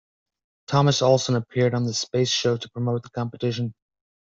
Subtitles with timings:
[0.65, 3.75] Thomas Olson appeared on The Space Show to promote the competition.